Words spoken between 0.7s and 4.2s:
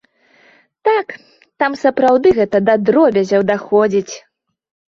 Так, там сапраўды гэта да дробязяў даходзіць.